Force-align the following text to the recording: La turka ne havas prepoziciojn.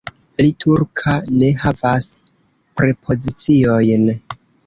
La 0.41 0.45
turka 0.63 1.13
ne 1.33 1.49
havas 1.65 2.07
prepoziciojn. 2.81 4.09